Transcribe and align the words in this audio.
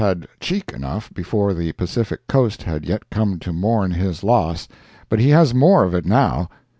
had 0.03 0.27
"cheek" 0.39 0.71
enough 0.73 1.13
before 1.13 1.53
the 1.53 1.71
Pacific 1.73 2.25
Coast 2.25 2.63
had 2.63 2.87
yet 2.87 3.07
come 3.11 3.37
to 3.37 3.53
mourn 3.53 3.91
his 3.91 4.23
loss, 4.23 4.67
but 5.09 5.19
he 5.19 5.29
has 5.29 5.53
more 5.53 5.83
of 5.83 5.93
it 5.93 6.05
now. 6.07 6.49